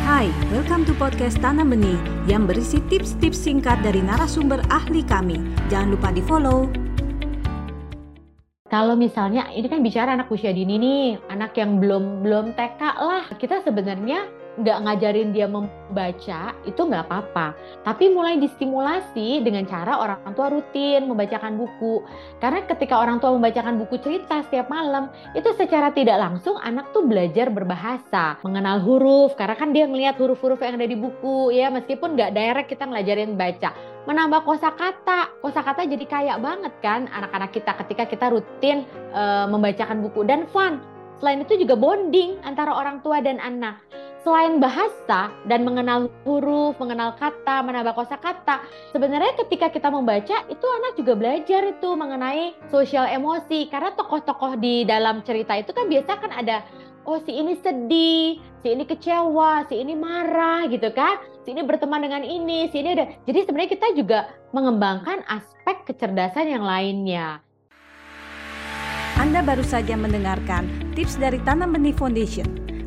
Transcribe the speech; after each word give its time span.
Hai, 0.00 0.32
welcome 0.48 0.88
to 0.88 0.96
podcast 0.96 1.36
Tanam 1.44 1.76
Benih 1.76 2.00
yang 2.24 2.48
berisi 2.48 2.80
tips-tips 2.88 3.36
singkat 3.36 3.84
dari 3.84 4.00
narasumber 4.00 4.64
ahli 4.72 5.04
kami. 5.04 5.36
Jangan 5.68 5.92
lupa 5.92 6.08
di 6.08 6.24
follow. 6.24 6.72
Kalau 8.72 8.96
misalnya 8.96 9.52
ini 9.52 9.68
kan 9.68 9.84
bicara 9.84 10.16
anak 10.16 10.32
usia 10.32 10.56
dini 10.56 10.80
nih, 10.80 11.20
anak 11.28 11.52
yang 11.60 11.76
belum 11.76 12.24
belum 12.24 12.56
TK 12.56 12.80
lah, 12.80 13.28
kita 13.36 13.60
sebenarnya 13.60 14.24
nggak 14.58 14.78
ngajarin 14.82 15.30
dia 15.30 15.46
membaca 15.46 16.50
itu 16.66 16.80
nggak 16.80 17.06
apa-apa. 17.06 17.54
Tapi 17.86 18.10
mulai 18.10 18.34
distimulasi 18.42 19.46
dengan 19.46 19.62
cara 19.68 20.02
orang 20.02 20.34
tua 20.34 20.50
rutin 20.50 21.06
membacakan 21.06 21.54
buku. 21.54 22.02
Karena 22.42 22.66
ketika 22.66 22.98
orang 22.98 23.22
tua 23.22 23.30
membacakan 23.38 23.78
buku 23.78 24.02
cerita 24.02 24.42
setiap 24.42 24.66
malam 24.66 25.06
itu 25.38 25.46
secara 25.54 25.94
tidak 25.94 26.18
langsung 26.18 26.58
anak 26.58 26.90
tuh 26.90 27.06
belajar 27.06 27.46
berbahasa 27.54 28.42
mengenal 28.42 28.82
huruf. 28.82 29.38
Karena 29.38 29.54
kan 29.54 29.70
dia 29.70 29.86
ngelihat 29.86 30.18
huruf-huruf 30.18 30.58
yang 30.58 30.74
ada 30.74 30.88
di 30.88 30.98
buku 30.98 31.54
ya. 31.54 31.70
Meskipun 31.70 32.18
nggak 32.18 32.34
direct 32.34 32.68
kita 32.74 32.90
ngelajarin 32.90 33.38
baca. 33.38 33.70
Menambah 34.10 34.42
kosakata. 34.42 35.30
Kosakata 35.38 35.86
jadi 35.86 36.06
kaya 36.10 36.34
banget 36.42 36.74
kan 36.82 37.06
anak-anak 37.06 37.54
kita 37.54 37.72
ketika 37.86 38.04
kita 38.10 38.26
rutin 38.34 38.82
uh, 39.14 39.46
membacakan 39.46 40.02
buku. 40.02 40.26
Dan 40.26 40.50
fun. 40.50 40.82
Selain 41.20 41.44
itu 41.44 41.52
juga 41.60 41.76
bonding 41.76 42.40
antara 42.48 42.72
orang 42.72 43.04
tua 43.04 43.20
dan 43.20 43.36
anak 43.44 43.76
selain 44.20 44.60
bahasa 44.60 45.32
dan 45.48 45.64
mengenal 45.64 46.12
huruf, 46.28 46.76
mengenal 46.76 47.16
kata, 47.16 47.64
menambah 47.64 47.96
kosakata, 47.96 48.64
sebenarnya 48.92 49.36
ketika 49.44 49.72
kita 49.72 49.88
membaca 49.88 50.44
itu 50.48 50.66
anak 50.80 50.92
juga 50.96 51.16
belajar 51.16 51.72
itu 51.72 51.88
mengenai 51.96 52.52
sosial 52.68 53.08
emosi 53.08 53.68
karena 53.72 53.96
tokoh-tokoh 53.96 54.60
di 54.60 54.84
dalam 54.84 55.24
cerita 55.24 55.56
itu 55.56 55.72
kan 55.72 55.88
biasa 55.88 56.10
kan 56.20 56.32
ada 56.32 56.64
oh 57.08 57.18
si 57.24 57.32
ini 57.32 57.56
sedih, 57.64 58.38
si 58.60 58.66
ini 58.68 58.84
kecewa, 58.84 59.64
si 59.72 59.80
ini 59.80 59.96
marah 59.96 60.68
gitu 60.68 60.92
kan, 60.92 61.16
si 61.42 61.56
ini 61.56 61.64
berteman 61.64 62.04
dengan 62.04 62.22
ini, 62.22 62.68
si 62.68 62.84
ini 62.84 62.92
ada. 62.92 63.08
Jadi 63.24 63.48
sebenarnya 63.48 63.72
kita 63.72 63.88
juga 63.96 64.18
mengembangkan 64.52 65.24
aspek 65.26 65.88
kecerdasan 65.88 66.52
yang 66.52 66.64
lainnya. 66.64 67.40
Anda 69.16 69.44
baru 69.44 69.64
saja 69.64 70.00
mendengarkan 70.00 70.68
tips 70.96 71.20
dari 71.20 71.36
Tanam 71.44 71.76
Benih 71.76 71.92
Foundation 71.92 72.69